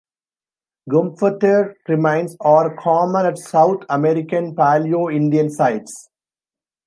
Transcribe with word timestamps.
Gomphothere 0.89 1.75
remains 1.87 2.35
are 2.39 2.75
common 2.75 3.23
at 3.23 3.37
South 3.37 3.83
American 3.87 4.55
Paleo-indian 4.55 5.51
sites. 5.51 6.09